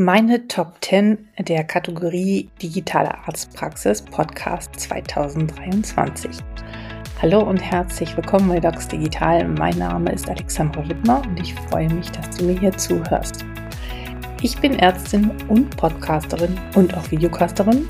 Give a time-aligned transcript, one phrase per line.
[0.00, 6.36] Meine Top 10 der Kategorie Digitale Arztpraxis Podcast 2023.
[7.20, 9.48] Hallo und herzlich willkommen bei Docs Digital.
[9.48, 13.44] Mein Name ist Alexandra Wittmer und ich freue mich, dass du mir hier zuhörst.
[14.40, 17.88] Ich bin Ärztin und Podcasterin und auch Videocasterin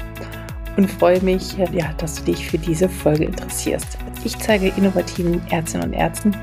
[0.79, 3.99] und freue mich, ja, dass du dich für diese Folge interessierst.
[4.25, 6.35] Ich zeige innovativen Ärztinnen und Ärzten,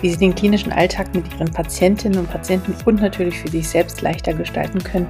[0.00, 4.02] wie sie den klinischen Alltag mit ihren Patientinnen und Patienten und natürlich für sich selbst
[4.02, 5.08] leichter gestalten können,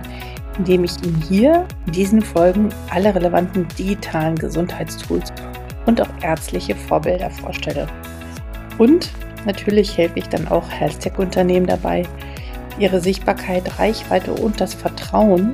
[0.58, 5.32] indem ich Ihnen hier in diesen Folgen alle relevanten digitalen Gesundheitstools
[5.86, 7.86] und auch ärztliche Vorbilder vorstelle.
[8.78, 9.10] Und
[9.44, 12.04] natürlich helfe ich dann auch Health-Tech-Unternehmen dabei,
[12.78, 15.52] ihre Sichtbarkeit, Reichweite und das Vertrauen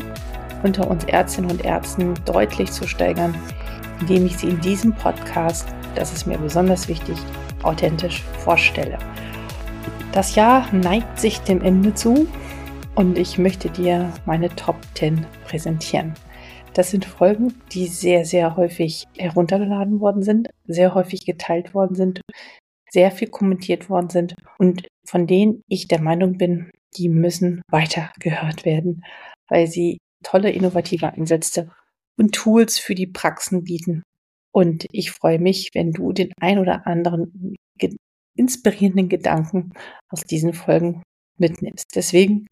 [0.63, 3.35] unter uns Ärztinnen und Ärzten deutlich zu steigern,
[4.01, 7.17] indem ich sie in diesem Podcast, das ist mir besonders wichtig,
[7.63, 8.99] authentisch vorstelle.
[10.13, 12.29] Das Jahr neigt sich dem Ende zu
[12.95, 16.13] und ich möchte dir meine Top 10 präsentieren.
[16.75, 22.21] Das sind Folgen, die sehr, sehr häufig heruntergeladen worden sind, sehr häufig geteilt worden sind,
[22.91, 28.13] sehr viel kommentiert worden sind und von denen ich der Meinung bin, die müssen weiter
[28.21, 29.05] gehört werden,
[29.49, 31.71] weil sie tolle innovative Einsätze
[32.19, 34.03] und Tools für die Praxen bieten.
[34.53, 37.57] Und ich freue mich, wenn du den ein oder anderen
[38.37, 39.73] inspirierenden Gedanken
[40.11, 41.03] aus diesen Folgen
[41.39, 41.87] mitnimmst.
[41.95, 42.47] Deswegen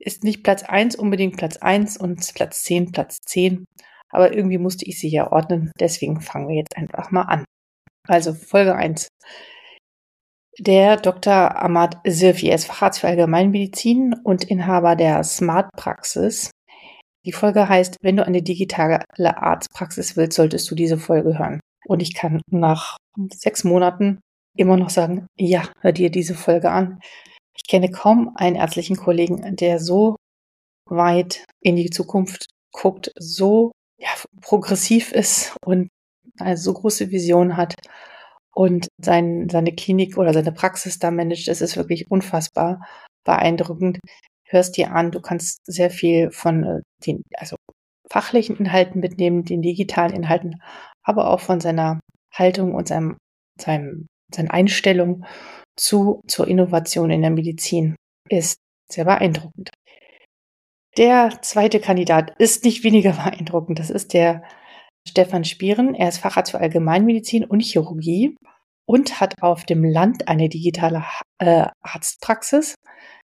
[0.00, 3.64] ist nicht Platz 1 unbedingt Platz 1 und Platz 10 Platz 10.
[4.10, 5.72] Aber irgendwie musste ich sie ja ordnen.
[5.80, 7.44] Deswegen fangen wir jetzt einfach mal an.
[8.06, 9.08] Also Folge 1.
[10.60, 11.60] Der Dr.
[11.60, 16.50] Ahmad Sirfi ist Facharzt für Allgemeinmedizin und Inhaber der Smart Praxis.
[17.24, 21.58] Die Folge heißt, wenn du eine digitale Arztpraxis willst, solltest du diese Folge hören.
[21.86, 22.98] Und ich kann nach
[23.32, 24.20] sechs Monaten
[24.56, 27.00] immer noch sagen, ja, hör dir diese Folge an.
[27.56, 30.16] Ich kenne kaum einen ärztlichen Kollegen, der so
[30.88, 34.08] weit in die Zukunft guckt, so ja,
[34.40, 35.88] progressiv ist und
[36.38, 37.74] eine so große Vision hat
[38.54, 41.48] und sein, seine Klinik oder seine Praxis da managt.
[41.48, 42.86] Es ist wirklich unfassbar
[43.24, 43.98] beeindruckend.
[44.46, 47.56] Hörst dir an, du kannst sehr viel von äh, den, also
[48.10, 50.60] fachlichen Inhalten mitnehmen, den digitalen Inhalten,
[51.02, 52.00] aber auch von seiner
[52.32, 53.16] Haltung und seinem,
[53.60, 55.24] seinem seine Einstellung
[55.76, 57.96] zu, zur Innovation in der Medizin
[58.28, 58.58] ist
[58.90, 59.70] sehr beeindruckend.
[60.96, 63.78] Der zweite Kandidat ist nicht weniger beeindruckend.
[63.78, 64.42] Das ist der
[65.06, 65.94] Stefan Spieren.
[65.94, 68.36] Er ist Facharzt für Allgemeinmedizin und Chirurgie
[68.86, 71.04] und hat auf dem Land eine digitale
[71.38, 72.74] äh, Arztpraxis,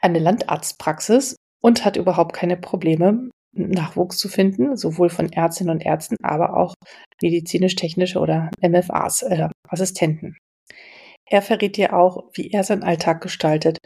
[0.01, 6.17] eine Landarztpraxis und hat überhaupt keine Probleme, Nachwuchs zu finden, sowohl von Ärztinnen und Ärzten,
[6.23, 6.75] aber auch
[7.21, 10.37] medizinisch-technische oder MFAs, äh, Assistenten.
[11.33, 13.79] Er verrät dir auch, wie er seinen Alltag gestaltet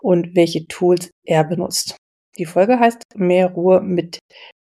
[0.00, 1.98] und welche Tools er benutzt.
[2.38, 4.18] Die Folge heißt Mehr Ruhe mit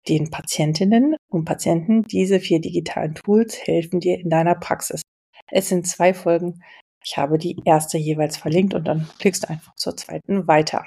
[0.09, 2.05] den Patientinnen und Patienten.
[2.05, 5.03] Diese vier digitalen Tools helfen dir in deiner Praxis.
[5.51, 6.63] Es sind zwei Folgen.
[7.05, 10.87] Ich habe die erste jeweils verlinkt und dann klickst du einfach zur zweiten weiter.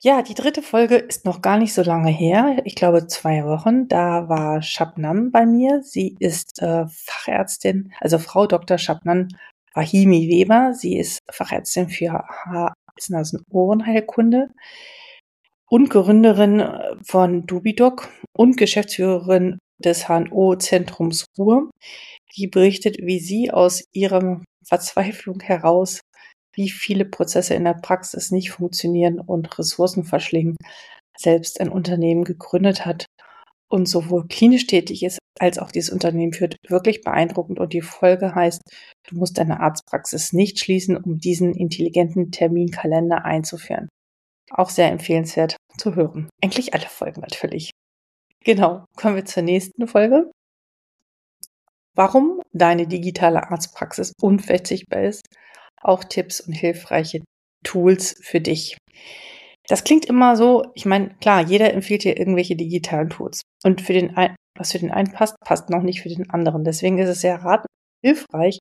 [0.00, 2.62] Ja, die dritte Folge ist noch gar nicht so lange her.
[2.66, 3.88] Ich glaube zwei Wochen.
[3.88, 5.82] Da war Shabnam bei mir.
[5.82, 8.78] Sie ist äh, Fachärztin, also Frau Dr.
[8.78, 9.26] Shabnam
[9.74, 10.74] Rahimi Weber.
[10.74, 14.48] Sie ist Fachärztin für Hals- und Ohrenheilkunde
[15.68, 21.70] und Gründerin äh, von Dubidoc und Geschäftsführerin des HNO-Zentrums Ruhr.
[22.36, 26.00] Die berichtet, wie sie aus ihrer Verzweiflung heraus,
[26.54, 30.56] wie viele Prozesse in der Praxis nicht funktionieren und Ressourcen verschlingen,
[31.16, 33.06] selbst ein Unternehmen gegründet hat
[33.72, 37.58] und sowohl klinisch tätig ist, als auch dieses Unternehmen führt, wirklich beeindruckend.
[37.58, 38.60] Und die Folge heißt,
[39.08, 43.88] du musst deine Arztpraxis nicht schließen, um diesen intelligenten Terminkalender einzuführen.
[44.50, 46.28] Auch sehr empfehlenswert zu hören.
[46.42, 47.70] Eigentlich alle Folgen natürlich.
[48.44, 50.30] Genau, kommen wir zur nächsten Folge.
[51.94, 55.22] Warum deine digitale Arztpraxis unverzichtbar ist.
[55.80, 57.22] Auch Tipps und hilfreiche
[57.64, 58.76] Tools für dich.
[59.72, 63.40] Das klingt immer so, ich meine, klar, jeder empfiehlt dir irgendwelche digitalen Tools.
[63.64, 66.62] Und für den einen, was für den einen passt, passt noch nicht für den anderen.
[66.62, 67.64] Deswegen ist es sehr rat
[68.04, 68.58] hilfreich,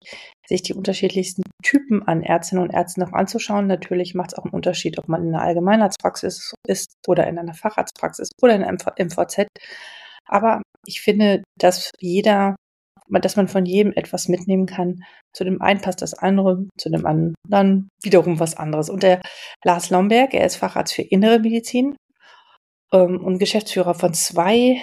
[0.48, 3.68] sich die unterschiedlichsten Typen an Ärztinnen und Ärzten noch anzuschauen.
[3.68, 7.56] Natürlich macht es auch einen Unterschied, ob man in einer Allgemeinarztpraxis ist oder in einer
[7.56, 9.48] Facharztpraxis oder in einem MVZ.
[10.30, 12.56] Aber ich finde, dass jeder
[13.20, 15.04] dass man von jedem etwas mitnehmen kann.
[15.34, 18.90] Zu dem einen passt das andere, zu dem anderen wiederum was anderes.
[18.90, 19.22] Und der
[19.64, 21.96] Lars Lomberg, er ist Facharzt für Innere Medizin
[22.94, 24.82] ähm, und Geschäftsführer von zwei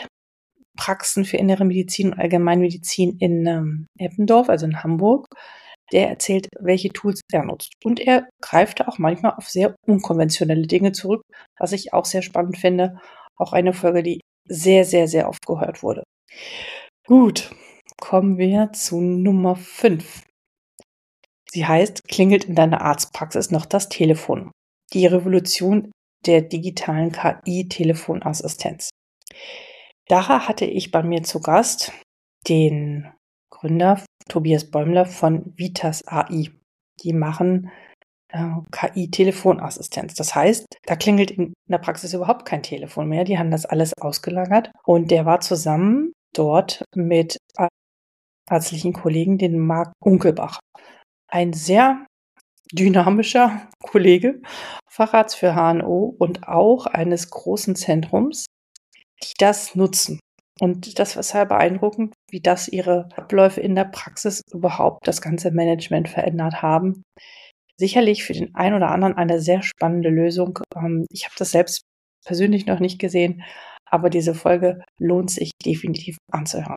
[0.77, 5.27] Praxen für Innere Medizin und Allgemeinmedizin in ähm, Eppendorf, also in Hamburg.
[5.93, 7.73] der erzählt, welche Tools er nutzt.
[7.85, 11.23] Und er greift auch manchmal auf sehr unkonventionelle Dinge zurück,
[11.59, 13.01] was ich auch sehr spannend finde.
[13.37, 16.03] Auch eine Folge, die sehr, sehr, sehr oft gehört wurde.
[17.07, 17.51] Gut,
[18.01, 20.25] kommen wir zu Nummer 5.
[21.51, 24.51] Sie heißt, klingelt in deiner Arztpraxis noch das Telefon.
[24.93, 25.91] Die Revolution
[26.27, 28.91] der digitalen KI-Telefonassistenz.
[30.09, 31.93] Daher hatte ich bei mir zu Gast
[32.49, 33.11] den
[33.51, 36.51] Gründer Tobias Bäumler von Vitas AI.
[37.03, 37.71] Die machen
[38.29, 40.15] äh, KI-Telefonassistenz.
[40.15, 43.25] Das heißt, da klingelt in der Praxis überhaupt kein Telefon mehr.
[43.25, 44.71] Die haben das alles ausgelagert.
[44.85, 47.39] Und der war zusammen dort mit
[48.51, 50.61] ärztlichen Kollegen, den Marc Unkelbach.
[51.31, 52.07] Ein sehr
[52.73, 54.41] dynamischer Kollege,
[54.91, 58.47] Facharzt für HNO und auch eines großen Zentrums,
[59.23, 60.21] die das nutzen.
[60.61, 65.51] Und das war sehr beeindruckend, wie das ihre Abläufe in der Praxis überhaupt das ganze
[65.53, 67.03] Management verändert haben.
[67.77, 70.59] Sicherlich für den einen oder anderen eine sehr spannende Lösung.
[70.75, 71.83] Ähm, ich habe das selbst
[72.27, 73.45] persönlich noch nicht gesehen,
[73.87, 76.75] aber diese Folge lohnt sich definitiv anzuhören.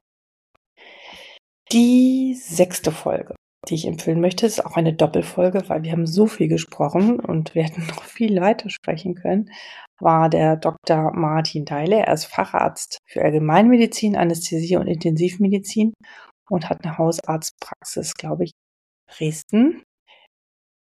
[1.71, 3.35] Die sechste Folge,
[3.69, 7.55] die ich empfehlen möchte, ist auch eine Doppelfolge, weil wir haben so viel gesprochen und
[7.55, 9.49] wir hätten noch viel weiter sprechen können
[10.01, 11.11] war der Dr.
[11.13, 12.05] Martin Deile.
[12.05, 15.93] Er ist Facharzt für Allgemeinmedizin, Anästhesie und Intensivmedizin
[16.49, 18.51] und hat eine Hausarztpraxis, glaube ich,
[19.09, 19.83] Dresden.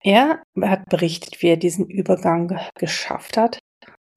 [0.03, 3.59] Er hat berichtet, wie er diesen Übergang geschafft hat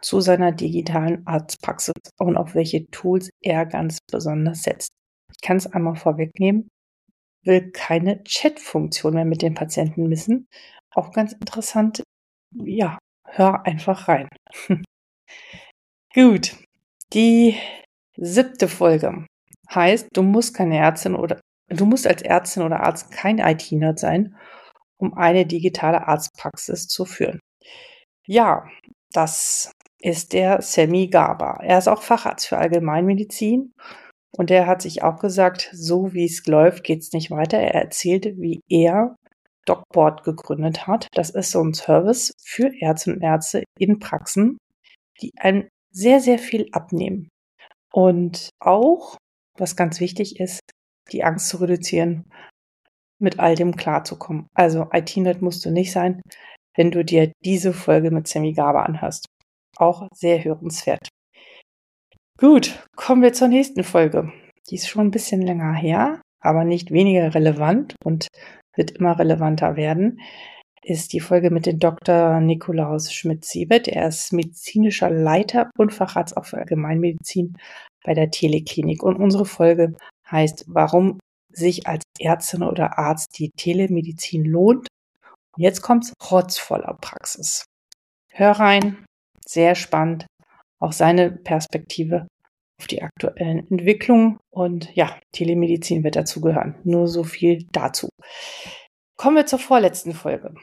[0.02, 4.90] zu seiner digitalen Arztpraxis und auf welche Tools er ganz besonders setzt.
[5.32, 6.68] Ich kann es einmal vorwegnehmen,
[7.44, 10.46] will keine Chat-Funktion mehr mit den Patienten missen.
[10.92, 12.02] Auch ganz interessant,
[12.54, 14.28] ja, hör einfach rein.
[16.14, 16.56] Gut,
[17.12, 17.56] die
[18.16, 19.26] siebte Folge
[19.72, 24.36] heißt, du musst keine Ärztin oder du musst als Ärztin oder Arzt kein IT-Nerd sein,
[24.98, 27.38] um eine digitale Arztpraxis zu führen.
[28.26, 28.68] Ja,
[29.12, 31.60] das ist der Sammy Gaba.
[31.62, 33.72] Er ist auch Facharzt für Allgemeinmedizin
[34.36, 37.58] und er hat sich auch gesagt, so wie es läuft, geht es nicht weiter.
[37.58, 39.16] Er erzählte, wie er
[39.66, 41.08] DocBoard gegründet hat.
[41.14, 44.58] Das ist so ein Service für Ärzte und Ärzte in Praxen,
[45.20, 47.28] die einem sehr, sehr viel abnehmen.
[47.92, 49.16] Und auch,
[49.58, 50.60] was ganz wichtig ist,
[51.12, 52.24] die Angst zu reduzieren,
[53.20, 54.46] mit all dem klarzukommen.
[54.54, 56.22] Also IT-Net musst du nicht sein,
[56.76, 59.26] wenn du dir diese Folge mit Sammy Gaber anhörst.
[59.76, 61.08] Auch sehr hörenswert.
[62.40, 64.32] Gut, kommen wir zur nächsten Folge.
[64.70, 68.28] Die ist schon ein bisschen länger her, aber nicht weniger relevant und
[68.74, 70.22] wird immer relevanter werden,
[70.82, 72.40] ist die Folge mit dem Dr.
[72.40, 73.88] Nikolaus Schmidt-Siebert.
[73.88, 77.58] Er ist medizinischer Leiter und Facharzt auf Allgemeinmedizin
[78.04, 79.02] bei der Teleklinik.
[79.02, 79.94] Und unsere Folge
[80.30, 81.18] heißt, warum
[81.52, 84.88] sich als Ärztin oder Arzt die Telemedizin lohnt.
[85.54, 87.66] Und jetzt kommt's rotzvoller Praxis.
[88.32, 89.04] Hör rein,
[89.44, 90.24] sehr spannend.
[90.80, 92.26] Auch seine Perspektive
[92.80, 94.38] auf die aktuellen Entwicklungen.
[94.50, 96.76] Und ja, Telemedizin wird dazugehören.
[96.84, 98.08] Nur so viel dazu.
[99.16, 100.54] Kommen wir zur vorletzten Folge.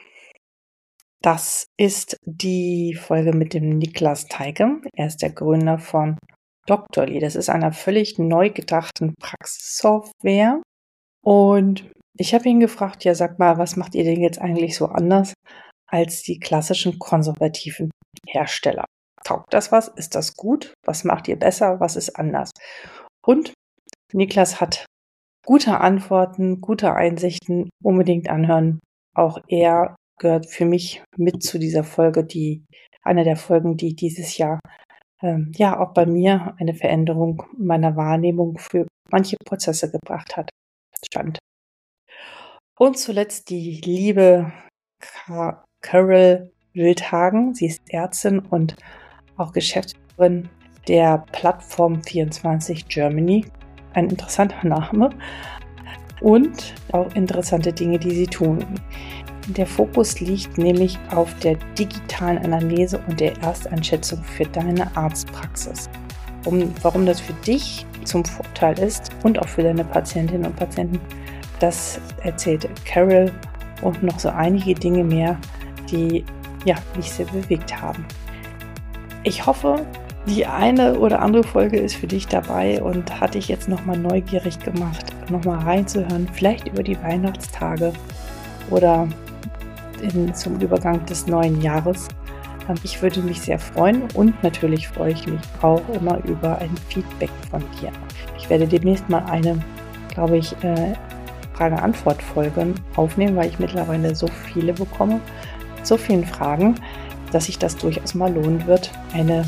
[1.22, 4.82] Das ist die Folge mit dem Niklas Teige.
[4.94, 6.18] Er ist der Gründer von
[6.68, 7.20] Doctorly.
[7.20, 10.62] Das ist einer völlig neu gedachten Praxissoftware.
[11.24, 14.88] Und ich habe ihn gefragt, ja, sag mal, was macht ihr denn jetzt eigentlich so
[14.88, 15.34] anders
[15.88, 17.92] als die klassischen konservativen
[18.28, 18.86] Hersteller?
[19.28, 19.90] Taugt das was?
[19.90, 20.74] Ist das gut?
[20.86, 21.82] Was macht ihr besser?
[21.82, 22.52] Was ist anders?
[23.26, 23.52] Und
[24.14, 24.86] Niklas hat
[25.46, 28.80] gute Antworten, gute Einsichten, unbedingt anhören.
[29.14, 32.64] Auch er gehört für mich mit zu dieser Folge, die
[33.02, 34.62] eine der Folgen, die dieses Jahr
[35.22, 40.50] ähm, ja auch bei mir eine Veränderung meiner Wahrnehmung für manche Prozesse gebracht hat.
[41.06, 41.38] Stand.
[42.80, 44.54] Und zuletzt die liebe
[45.82, 47.54] Carol Wildhagen.
[47.56, 48.78] Sie ist Ärztin und
[49.38, 50.50] auch Geschäftsführerin
[50.88, 53.46] der Plattform 24 Germany.
[53.94, 55.10] Ein interessanter Name
[56.22, 58.66] und auch interessante Dinge, die sie tun.
[59.48, 65.90] Der Fokus liegt nämlich auf der digitalen Analyse und der Ersteinschätzung für deine Arztpraxis.
[66.46, 71.00] Um, warum das für dich zum Vorteil ist und auch für deine Patientinnen und Patienten,
[71.60, 73.32] das erzählt Carol
[73.82, 75.38] und noch so einige Dinge mehr,
[75.90, 76.24] die
[76.66, 78.06] ja, mich sehr bewegt haben.
[79.28, 79.86] Ich hoffe,
[80.26, 84.58] die eine oder andere Folge ist für dich dabei und hat dich jetzt nochmal neugierig
[84.60, 87.92] gemacht, nochmal reinzuhören, vielleicht über die Weihnachtstage
[88.70, 89.06] oder
[90.02, 92.08] in, zum Übergang des neuen Jahres.
[92.70, 96.72] Ähm, ich würde mich sehr freuen und natürlich freue ich mich auch immer über ein
[96.88, 97.92] Feedback von dir.
[98.38, 99.62] Ich werde demnächst mal eine,
[100.14, 100.94] glaube ich, äh,
[101.56, 105.20] Frage-Antwort-Folgen aufnehmen, weil ich mittlerweile so viele bekomme,
[105.84, 106.76] so vielen Fragen,
[107.32, 109.46] dass sich das durchaus mal lohnen wird, eine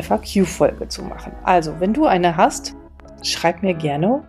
[0.00, 1.32] FAQ-Folge zu machen.
[1.44, 2.74] Also, wenn du eine hast,
[3.22, 4.22] schreib mir gerne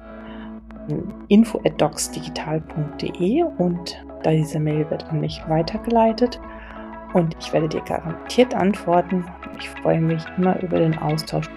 [1.29, 6.41] info@docsdigital.de und diese Mail wird an mich weitergeleitet
[7.13, 9.25] und ich werde dir garantiert antworten.
[9.59, 11.49] Ich freue mich immer über den Austausch.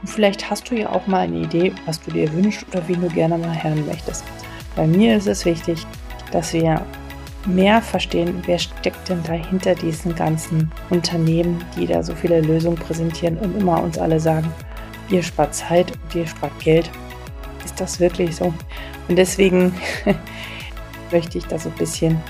[0.00, 2.96] Und vielleicht hast du ja auch mal eine Idee, was du dir wünschst oder wie
[2.96, 4.24] du gerne mal hören möchtest.
[4.76, 5.86] Bei mir ist es wichtig,
[6.30, 6.80] dass wir
[7.46, 13.38] mehr verstehen, wer steckt denn dahinter diesen ganzen Unternehmen, die da so viele Lösungen präsentieren
[13.38, 14.50] und immer uns alle sagen,
[15.08, 16.90] ihr spart Zeit und ihr spart Geld.
[17.64, 18.52] Ist das wirklich so?
[19.08, 19.74] Und deswegen
[21.12, 22.20] möchte ich da so ein bisschen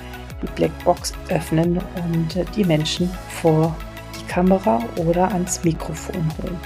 [0.42, 3.74] die Blackbox öffnen und die Menschen vor
[4.18, 6.58] die Kamera oder ans Mikrofon holen.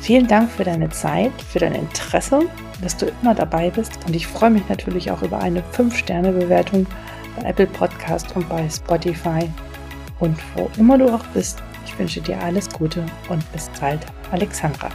[0.00, 2.40] Vielen Dank für deine Zeit, für dein Interesse,
[2.80, 6.86] dass du immer dabei bist und ich freue mich natürlich auch über eine 5-Sterne-Bewertung
[7.38, 9.48] bei Apple Podcast und bei Spotify.
[10.20, 14.90] Und wo immer du auch bist, ich wünsche dir alles Gute und bis bald, Alexandra.